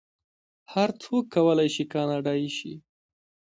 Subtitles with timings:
[0.73, 2.73] هر څوک کولی شي کاناډایی شي.